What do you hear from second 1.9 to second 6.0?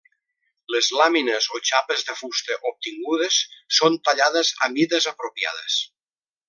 de fusta obtingudes són tallades a mides apropiades.